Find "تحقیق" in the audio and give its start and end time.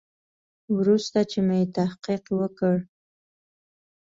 1.77-2.23